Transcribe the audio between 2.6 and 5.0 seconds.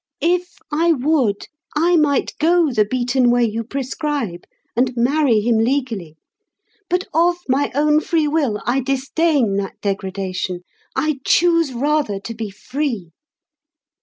the beaten way you prescribe, and